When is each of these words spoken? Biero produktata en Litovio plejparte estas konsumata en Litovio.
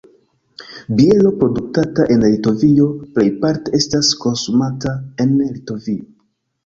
Biero 0.99 1.31
produktata 1.41 2.07
en 2.15 2.23
Litovio 2.25 2.87
plejparte 3.17 3.75
estas 3.81 4.13
konsumata 4.25 4.95
en 5.27 5.37
Litovio. 5.43 6.01